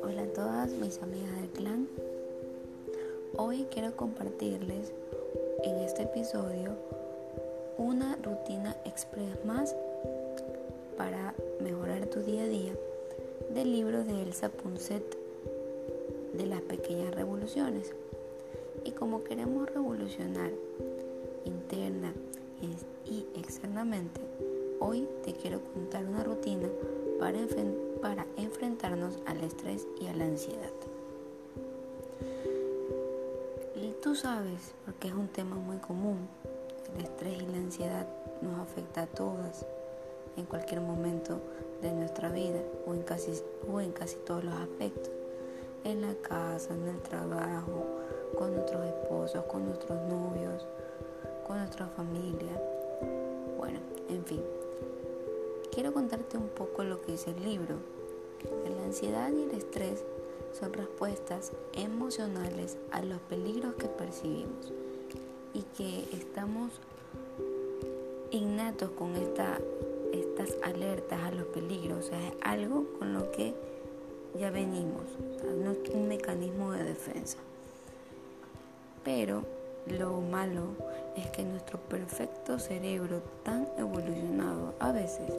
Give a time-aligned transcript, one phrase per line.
[0.00, 1.88] Hola a todas mis amigas del clan.
[3.36, 4.92] Hoy quiero compartirles
[5.64, 6.70] en este episodio
[7.78, 9.74] una rutina express más
[10.96, 12.74] para mejorar tu día a día
[13.52, 15.02] del libro de Elsa Punset
[16.32, 17.92] de las pequeñas revoluciones.
[18.84, 20.52] Y como queremos revolucionar
[21.44, 22.12] interna
[22.60, 24.20] y externamente,
[24.80, 26.68] hoy te quiero contar una rutina
[27.18, 27.38] para,
[28.00, 30.72] para enfrentarnos al estrés y a la ansiedad.
[33.74, 36.28] Y tú sabes, porque es un tema muy común,
[36.96, 38.06] el estrés y la ansiedad
[38.42, 39.66] nos afecta a todas
[40.36, 41.40] en cualquier momento
[41.82, 43.32] de nuestra vida o en casi,
[43.70, 45.10] o en casi todos los aspectos,
[45.84, 47.84] en la casa, en el trabajo,
[48.36, 50.66] con nuestros esposos, con nuestros novios,
[51.46, 52.60] con nuestra familia.
[53.56, 54.42] Bueno, en fin.
[55.72, 57.76] Quiero contarte un poco lo que dice el libro.
[58.64, 60.04] La ansiedad y el estrés
[60.52, 64.72] son respuestas emocionales a los peligros que percibimos
[65.52, 66.70] y que estamos
[68.30, 69.58] innatos con esta,
[70.12, 72.04] estas alertas a los peligros.
[72.04, 73.54] O sea, es algo con lo que
[74.38, 75.04] ya venimos.
[75.62, 77.38] no es un mecanismo de defensa.
[79.02, 79.42] Pero
[79.86, 80.68] lo malo
[81.16, 85.32] es que nuestro perfecto cerebro tan evolucionado a veces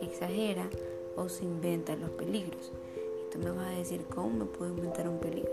[0.00, 0.68] exagera
[1.16, 2.72] o se inventa los peligros.
[2.96, 5.50] Y tú me vas a decir, ¿cómo me puedo inventar un peligro?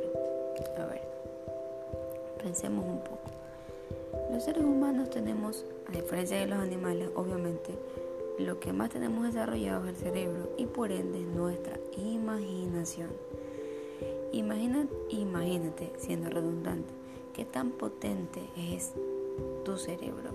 [0.77, 1.01] A ver,
[2.41, 3.31] pensemos un poco.
[4.31, 7.73] Los seres humanos tenemos, a diferencia de los animales, obviamente,
[8.39, 13.09] lo que más tenemos desarrollado es el cerebro y por ende nuestra imaginación.
[14.31, 16.91] Imagina, imagínate, siendo redundante,
[17.33, 18.93] qué tan potente es
[19.63, 20.31] tu cerebro,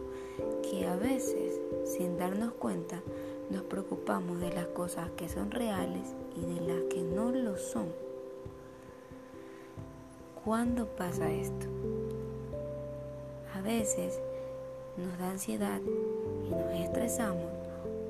[0.63, 3.03] que a veces, sin darnos cuenta,
[3.51, 7.87] nos preocupamos de las cosas que son reales y de las que no lo son.
[10.45, 11.67] ¿Cuándo pasa esto?
[13.55, 14.21] A veces
[14.97, 15.81] nos da ansiedad
[16.47, 17.51] y nos estresamos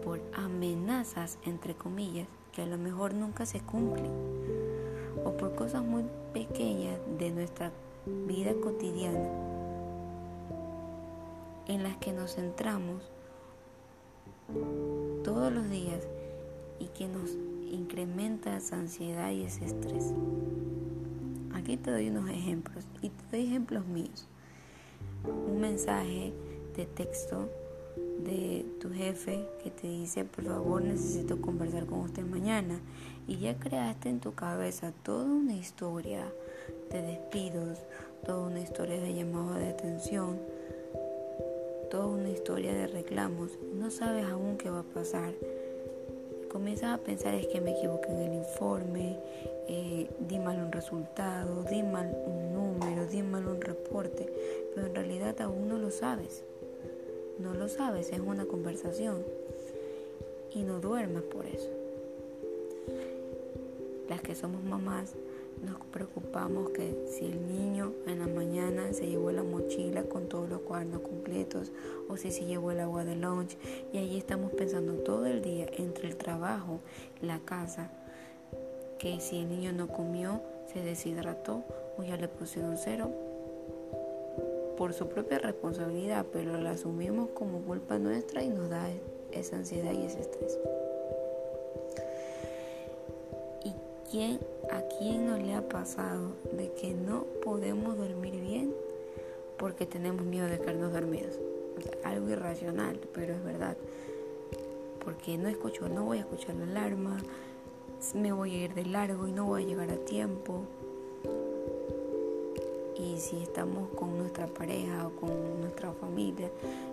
[0.04, 4.10] por amenazas, entre comillas, que a lo mejor nunca se cumplen,
[5.24, 7.72] o por cosas muy pequeñas de nuestra
[8.26, 9.57] vida cotidiana
[11.68, 13.10] en las que nos centramos
[15.22, 16.06] todos los días
[16.80, 17.30] y que nos
[17.70, 20.12] incrementa esa ansiedad y ese estrés.
[21.54, 24.26] Aquí te doy unos ejemplos y te doy ejemplos míos.
[25.24, 26.32] Un mensaje
[26.76, 27.48] de texto
[28.24, 32.80] de tu jefe que te dice, por favor, necesito conversar con usted mañana.
[33.26, 36.32] Y ya creaste en tu cabeza toda una historia
[36.90, 37.78] de despidos,
[38.24, 40.38] toda una historia de llamado de atención,
[41.90, 43.58] toda una historia de reclamos.
[43.74, 45.32] No sabes aún qué va a pasar.
[46.50, 49.18] Comienzas a pensar es que me equivoqué en el informe,
[49.68, 54.32] eh, un resultado, di un número, di un reporte,
[54.74, 56.44] pero en realidad aún no lo sabes.
[57.38, 59.22] No lo sabes, es una conversación.
[60.54, 61.70] Y no duermas por eso.
[64.08, 65.14] Las que somos mamás
[65.64, 67.87] nos preocupamos que si el niño
[68.98, 71.70] se llevó la mochila con todos los cuadernos completos
[72.08, 73.56] o si se llevó el agua de lunch
[73.92, 76.80] y ahí estamos pensando todo el día entre el trabajo,
[77.22, 77.92] la casa,
[78.98, 80.40] que si el niño no comió,
[80.72, 81.62] se deshidrató
[81.96, 83.08] o ya le pusieron cero
[84.76, 88.88] por su propia responsabilidad, pero la asumimos como culpa nuestra y nos da
[89.30, 90.58] esa ansiedad y ese estrés.
[93.64, 93.72] ¿Y
[94.10, 94.40] quién,
[94.72, 98.87] a quién no le ha pasado de que no podemos dormir bien
[99.58, 101.38] porque tenemos miedo de quedarnos dormidos?
[102.02, 103.76] algo irracional, pero es verdad.
[105.04, 107.18] Porque no escucho, no voy a escuchar la alarma,
[108.14, 110.64] me voy a ir de largo y no voy a llegar a tiempo
[112.98, 116.50] y si estamos con nuestra pareja o con nuestra familia,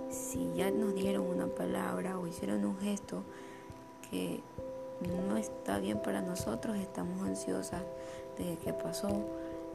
[0.10, 3.24] si ya nos dieron una palabra o hicieron un gesto
[4.10, 4.42] que
[5.28, 7.82] no está bien para nosotros, estamos ansiosas
[8.38, 9.10] de qué pasó,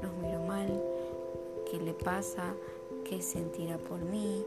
[0.00, 0.81] nos miró mal,
[1.69, 2.54] qué le pasa,
[3.10, 4.46] qué sentirá por mí,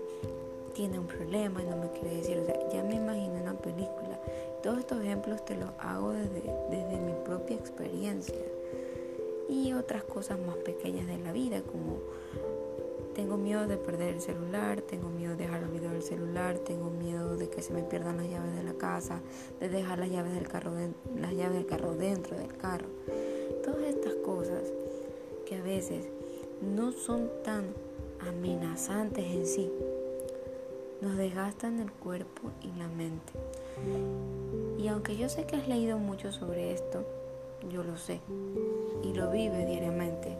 [0.74, 4.18] tiene un problema y no me quiere decir, o sea, ya me imagino una película.
[4.64, 8.34] Todos estos ejemplos te los hago desde, desde mi propia experiencia
[9.50, 11.98] y otras cosas más pequeñas de la vida como
[13.14, 17.36] tengo miedo de perder el celular, tengo miedo de dejar olvidado el celular, tengo miedo
[17.36, 19.20] de que se me pierdan las llaves de la casa,
[19.60, 20.72] de dejar las llaves del carro,
[21.20, 22.88] las llaves del carro dentro del carro.
[23.62, 24.64] Todas estas cosas
[25.46, 26.06] que a veces
[26.62, 27.66] no son tan
[28.28, 29.72] amenazantes en sí,
[31.02, 33.34] nos desgastan el cuerpo y la mente.
[34.78, 37.06] Y aunque yo sé que has leído mucho sobre esto,
[37.72, 38.20] yo lo sé
[39.04, 40.38] y lo vive diariamente,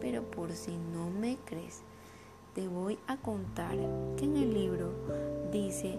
[0.00, 1.82] pero por si no me crees,
[2.54, 3.76] te voy a contar
[4.16, 4.90] que en el libro
[5.52, 5.98] dice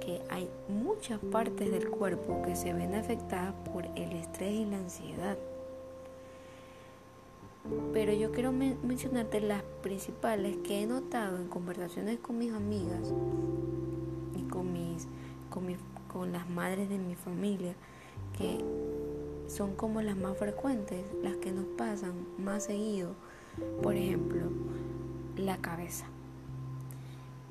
[0.00, 4.78] que hay muchas partes del cuerpo que se ven afectadas por el estrés y la
[4.78, 5.36] ansiedad.
[7.92, 13.12] Pero yo quiero mencionarte las principales que he notado en conversaciones con mis amigas
[14.36, 15.06] y con, mis,
[15.50, 15.66] con,
[16.12, 17.74] con las madres de mi familia,
[18.36, 18.64] que
[19.46, 23.14] son como las más frecuentes, las que nos pasan más seguido.
[23.82, 24.42] Por ejemplo,
[25.36, 26.06] la cabeza.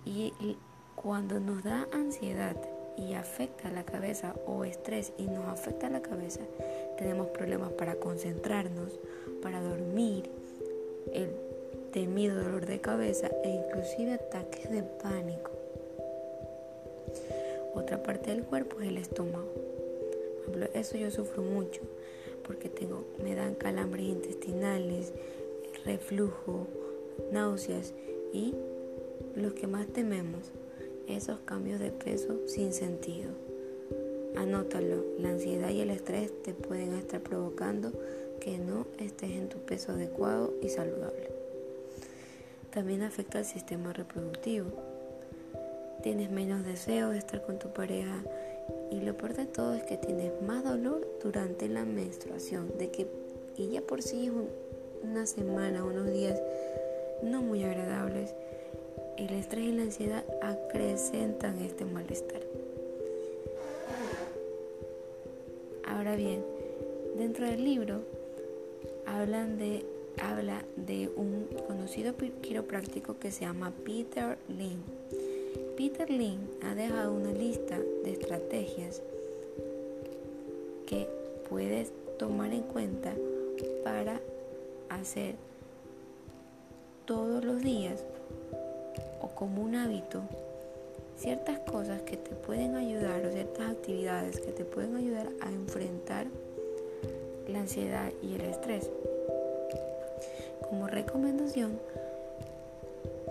[0.06, 0.34] Y
[0.96, 2.58] cuando nos da ansiedad
[2.98, 6.42] y afecta la cabeza o estrés y nos afecta la cabeza,
[7.00, 9.00] tenemos problemas para concentrarnos,
[9.42, 10.30] para dormir,
[11.14, 11.30] el
[11.94, 15.52] temido dolor de cabeza e inclusive ataques de pánico.
[17.74, 19.48] Otra parte del cuerpo es el estómago.
[20.74, 21.82] Eso yo sufro mucho
[22.46, 25.14] porque tengo, me dan calambres intestinales,
[25.86, 26.68] reflujo,
[27.32, 27.94] náuseas
[28.34, 28.56] y
[29.36, 30.52] los que más tememos,
[31.08, 33.49] esos cambios de peso sin sentido.
[34.36, 37.92] Anótalo, la ansiedad y el estrés te pueden estar provocando
[38.40, 41.30] que no estés en tu peso adecuado y saludable.
[42.72, 44.72] También afecta al sistema reproductivo.
[46.04, 48.24] Tienes menos deseo de estar con tu pareja
[48.92, 53.08] y lo peor de todo es que tienes más dolor durante la menstruación, de que
[53.58, 54.34] y ya por sí es
[55.04, 56.42] una semana, unos días
[57.22, 58.34] no muy agradables,
[59.18, 62.49] el estrés y la ansiedad acrecentan este malestar.
[65.90, 66.44] Ahora bien,
[67.18, 68.02] dentro del libro
[69.08, 69.86] hablan de,
[70.22, 74.84] habla de un conocido quiropráctico que se llama Peter Lynn.
[75.76, 79.02] Peter Lynn ha dejado una lista de estrategias
[80.86, 81.08] que
[81.50, 83.14] puedes tomar en cuenta
[83.84, 84.22] para
[84.90, 85.36] hacer
[87.06, 88.06] todos los días
[89.22, 90.22] o como un hábito
[91.20, 96.28] ciertas cosas que te pueden ayudar o ciertas actividades que te pueden ayudar a enfrentar
[97.48, 98.90] la ansiedad y el estrés.
[100.70, 101.78] Como recomendación,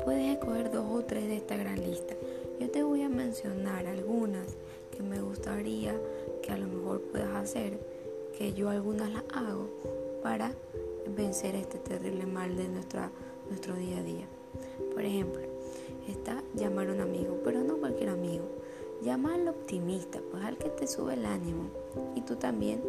[0.04, 2.14] puedes escoger dos o tres de esta gran lista.
[2.60, 4.46] Yo te voy a mencionar algunas
[4.94, 5.94] que me gustaría
[6.42, 7.78] que a lo mejor puedas hacer,
[8.36, 9.70] que yo algunas las hago
[10.22, 10.52] para
[11.16, 13.10] vencer este terrible mal de nuestra
[13.48, 14.26] nuestro día a día.
[14.92, 15.40] Por ejemplo,
[16.12, 18.44] está llamar a un amigo, pero no cualquier amigo.
[19.02, 21.70] Llama al optimista, pues al que te sube el ánimo.
[22.14, 22.82] Y tú también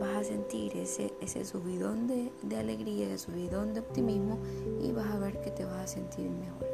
[0.00, 4.38] vas a sentir ese, ese subidón de, de alegría, ese subidón de optimismo
[4.82, 6.72] y vas a ver que te vas a sentir mejor.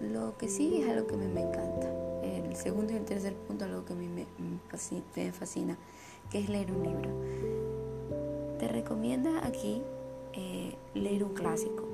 [0.00, 1.90] Lo que sigue es algo que me, me encanta.
[2.22, 5.78] El segundo y el tercer punto, algo que a mí me, me fascina,
[6.30, 7.10] que es leer un libro.
[8.58, 9.82] Te recomienda aquí
[10.32, 11.93] eh, leer un clásico.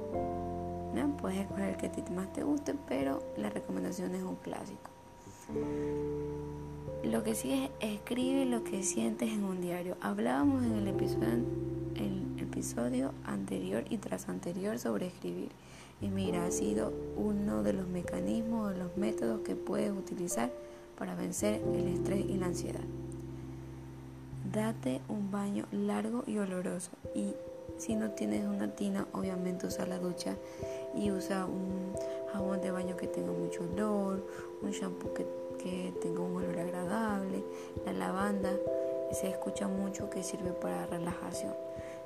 [0.95, 1.17] ¿No?
[1.17, 4.91] Puedes escoger el que a ti más te guste, pero la recomendación es un clásico.
[7.05, 9.97] Lo que sí es escribe lo que sientes en un diario.
[10.01, 11.45] Hablábamos en el episodio,
[11.97, 15.49] el episodio anterior y tras anterior sobre escribir.
[16.01, 20.51] Y mira, ha sido uno de los mecanismos, de los métodos que puedes utilizar
[20.99, 22.85] para vencer el estrés y la ansiedad.
[24.53, 27.35] Date un baño largo y oloroso y
[27.79, 30.37] si no tienes una tina, obviamente usa la ducha
[30.95, 31.95] y usa un
[32.33, 34.23] jabón de baño que tenga mucho olor,
[34.63, 35.27] un shampoo que,
[35.59, 37.43] que tenga un olor agradable,
[37.85, 38.51] la lavanda
[39.13, 41.55] se escucha mucho que sirve para relajación.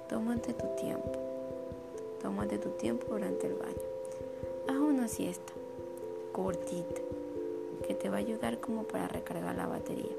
[0.08, 1.12] Tómate tu tiempo,
[2.22, 3.74] tómate tu tiempo durante el baño.
[4.68, 5.52] Haz una siesta
[6.32, 7.00] cortita
[7.86, 10.12] que te va a ayudar como para recargar la batería.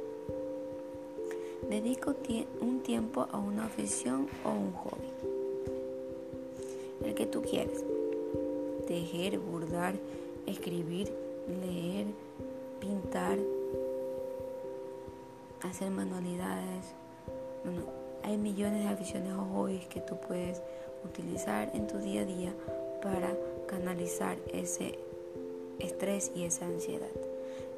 [1.70, 2.14] Dedico
[2.62, 5.36] un tiempo a una afición o un hobby
[7.04, 7.84] el que tú quieres.
[8.88, 9.96] Tejer, bordar,
[10.46, 11.12] escribir,
[11.48, 12.08] leer,
[12.80, 13.38] pintar,
[15.62, 16.94] hacer manualidades.
[17.64, 17.82] Bueno,
[18.24, 20.62] hay millones de aficiones o hobbies que tú puedes
[21.04, 22.54] utilizar en tu día a día
[23.02, 23.36] para
[23.68, 24.98] canalizar ese
[25.80, 27.10] estrés y esa ansiedad.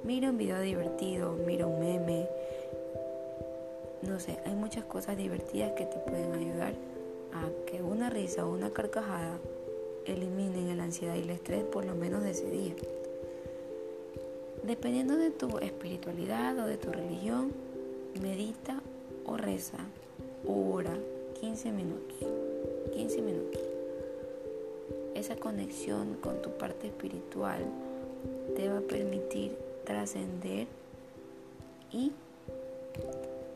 [0.03, 2.27] Mira un video divertido, mira un meme.
[4.01, 6.73] No sé, hay muchas cosas divertidas que te pueden ayudar
[7.33, 9.37] a que una risa o una carcajada
[10.13, 12.75] eliminen la ansiedad y el estrés por lo menos de ese día.
[14.63, 17.51] Dependiendo de tu espiritualidad o de tu religión,
[18.21, 18.81] medita
[19.25, 19.77] o reza
[20.45, 20.97] o ora
[21.39, 22.17] 15 minutos.
[22.93, 23.61] 15 minutos.
[25.15, 27.61] Esa conexión con tu parte espiritual
[28.55, 30.67] te va a permitir trascender
[31.91, 32.11] y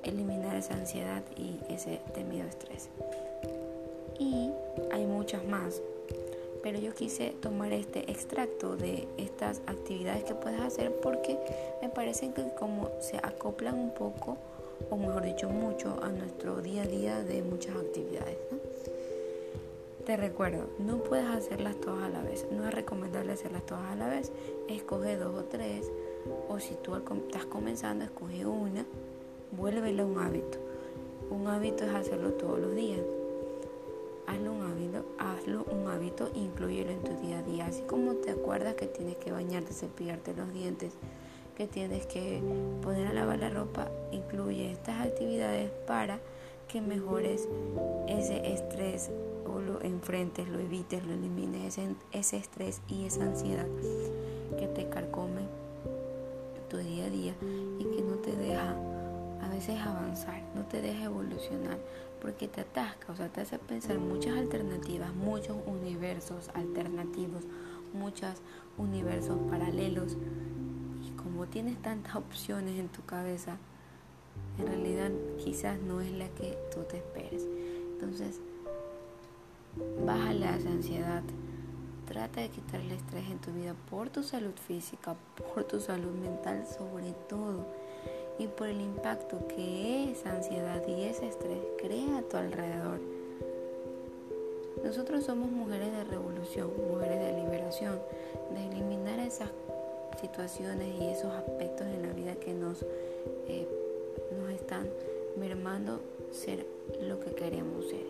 [0.04, 2.90] eliminar esa ansiedad y ese temido estrés.
[4.20, 4.50] Y
[4.92, 5.82] hay muchas más,
[6.64, 11.38] pero yo quise tomar este extracto de estas actividades que puedes hacer porque
[11.82, 14.38] me parecen que como se acoplan un poco,
[14.90, 18.38] o mejor dicho mucho, a nuestro día a día de muchas actividades.
[20.06, 23.96] Te recuerdo, no puedes hacerlas todas a la vez, no es recomendable hacerlas todas a
[23.96, 24.32] la vez,
[24.68, 25.92] escoge dos o tres,
[26.50, 28.86] o si tú estás comenzando, escoge una,
[29.52, 30.58] vuélvela un hábito.
[31.30, 33.00] Un hábito es hacerlo todos los días
[34.32, 34.61] hazlo un
[36.12, 37.66] hábito, incluyelo en tu día a día.
[37.66, 40.94] Así como te acuerdas que tienes que bañarte, cepillarte los dientes,
[41.56, 42.42] que tienes que
[42.82, 46.20] poner a lavar la ropa, incluye estas actividades para
[46.68, 47.48] que mejores
[48.08, 49.10] ese estrés
[49.46, 53.68] o lo enfrentes, lo evites, lo elimines, ese, ese estrés y esa ansiedad
[54.58, 55.42] que te carcome
[56.70, 57.34] tu día a día
[57.80, 58.76] y que no te deja
[59.62, 61.78] a veces avanzar, no te deja evolucionar,
[62.20, 67.44] porque te atasca, o sea, te hace pensar muchas alternativas, muchos universos alternativos,
[67.94, 68.42] muchos
[68.80, 70.18] universos paralelos.
[71.06, 73.58] Y como tienes tantas opciones en tu cabeza,
[74.58, 77.46] en realidad quizás no es la que tú te esperes.
[77.94, 78.40] Entonces,
[80.04, 81.24] bájale a esa ansiedad.
[82.08, 85.16] Trata de quitar el estrés en tu vida por tu salud física,
[85.54, 87.66] por tu salud mental sobre todo
[88.42, 93.00] y por el impacto que esa ansiedad y ese estrés crea a tu alrededor.
[94.84, 98.00] Nosotros somos mujeres de revolución, mujeres de liberación,
[98.56, 99.50] de eliminar esas
[100.20, 102.84] situaciones y esos aspectos en la vida que nos,
[103.48, 103.68] eh,
[104.40, 104.88] nos están
[105.38, 106.00] mermando
[106.32, 106.66] ser
[107.00, 108.06] lo que queremos ser.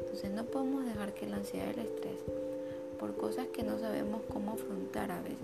[0.00, 2.20] Entonces no podemos dejar que la ansiedad y el estrés,
[2.98, 5.38] por cosas que no sabemos cómo afrontar a veces,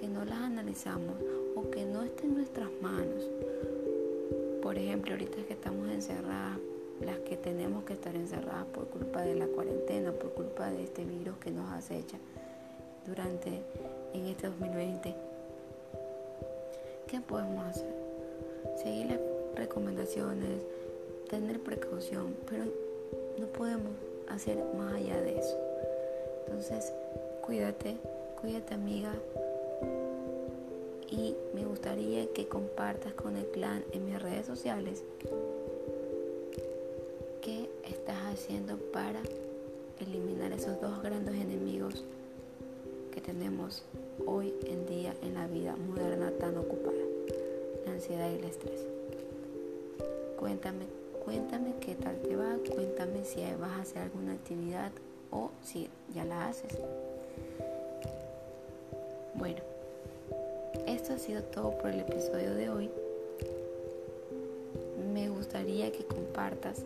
[0.00, 1.14] que no las analizamos
[1.54, 3.24] o que no estén en nuestras manos,
[4.68, 6.58] por ejemplo, ahorita que estamos encerradas,
[7.00, 11.06] las que tenemos que estar encerradas por culpa de la cuarentena, por culpa de este
[11.06, 12.18] virus que nos acecha
[13.06, 13.62] durante
[14.12, 15.14] en este 2020,
[17.06, 17.94] ¿qué podemos hacer?
[18.76, 19.20] Seguir las
[19.56, 20.60] recomendaciones,
[21.30, 22.64] tener precaución, pero
[23.38, 23.92] no podemos
[24.28, 25.56] hacer más allá de eso.
[26.44, 26.92] Entonces,
[27.40, 27.96] cuídate,
[28.38, 29.14] cuídate amiga,
[31.10, 35.02] y me gustaría que compartas con el clan en mis redes sociales
[37.40, 39.20] qué estás haciendo para
[40.00, 42.04] eliminar esos dos grandes enemigos
[43.12, 43.82] que tenemos
[44.26, 46.98] hoy en día en la vida moderna tan ocupada,
[47.86, 48.86] la ansiedad y el estrés.
[50.38, 50.84] Cuéntame,
[51.24, 54.92] cuéntame qué tal te va, cuéntame si vas a hacer alguna actividad
[55.30, 56.78] o si ya la haces.
[59.34, 59.60] Bueno,
[61.12, 62.90] ha sido todo por el episodio de hoy.
[65.12, 66.82] Me gustaría que compartas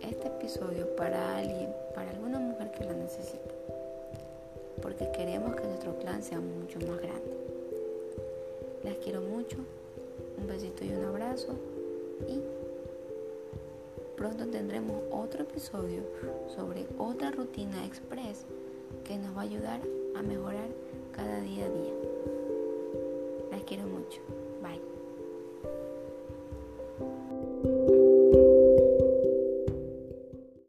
[0.00, 3.54] este episodio para alguien, para alguna mujer que la necesite.
[4.80, 7.36] Porque queremos que nuestro clan sea mucho más grande.
[8.84, 9.56] Las quiero mucho.
[10.38, 11.54] Un besito y un abrazo.
[12.28, 12.40] Y
[14.16, 16.02] pronto tendremos otro episodio
[16.54, 18.44] sobre otra rutina express
[19.02, 19.80] que nos va a ayudar
[20.14, 20.68] a mejorar
[21.12, 22.13] cada día a día
[23.64, 24.20] quiero mucho.